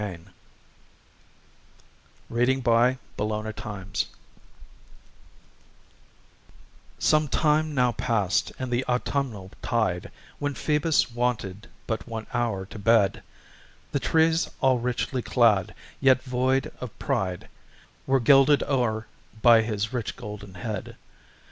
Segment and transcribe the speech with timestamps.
[0.01, 0.31] ANNE
[2.31, 4.07] BRADSTREET CONTEMPLATIONS
[6.97, 10.09] Some time now past in the Autumnal Tide,
[10.39, 13.21] When Phoebus wanted but one hour to bed,
[13.91, 17.47] The trees all richly clad, yet void of pride
[18.07, 19.05] Were gilded o'er
[19.43, 20.95] by his rich golden head.